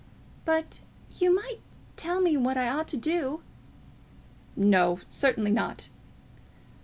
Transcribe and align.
"But 0.45 0.81
you 1.19 1.31
might 1.31 1.59
tell 1.95 2.21
me 2.21 2.35
what 2.35 2.57
I 2.57 2.67
ought 2.67 2.87
to 2.87 2.97
do." 2.97 3.43
"No; 4.55 4.99
certainly 5.11 5.51
not." 5.51 5.89